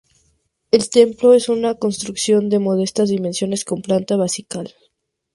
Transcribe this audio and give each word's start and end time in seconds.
El 0.71 0.89
templo 0.89 1.35
es 1.35 1.47
una 1.47 1.75
construcción 1.75 2.49
de 2.49 2.57
modestas 2.57 3.09
dimensiones 3.09 3.63
con 3.63 3.83
planta 3.83 4.15
basilical. 4.15 4.73